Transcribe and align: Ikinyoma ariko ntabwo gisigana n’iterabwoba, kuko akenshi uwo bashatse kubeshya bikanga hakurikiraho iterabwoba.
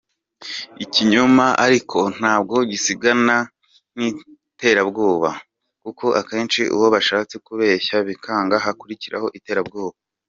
Ikinyoma 0.83 1.45
ariko 1.65 1.99
ntabwo 2.17 2.55
gisigana 2.71 3.35
n’iterabwoba, 3.95 5.29
kuko 5.83 6.05
akenshi 6.19 6.61
uwo 6.75 6.87
bashatse 6.95 7.35
kubeshya 7.45 7.97
bikanga 8.07 8.55
hakurikiraho 8.65 9.27
iterabwoba. 9.39 9.97